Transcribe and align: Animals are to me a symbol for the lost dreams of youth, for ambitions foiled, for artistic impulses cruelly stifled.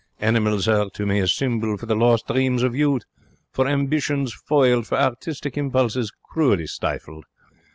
Animals 0.19 0.67
are 0.67 0.89
to 0.95 1.05
me 1.05 1.19
a 1.19 1.27
symbol 1.27 1.77
for 1.77 1.85
the 1.85 1.93
lost 1.95 2.25
dreams 2.25 2.63
of 2.63 2.75
youth, 2.75 3.03
for 3.51 3.67
ambitions 3.67 4.33
foiled, 4.33 4.87
for 4.87 4.97
artistic 4.97 5.59
impulses 5.59 6.11
cruelly 6.25 6.65
stifled. 6.65 7.25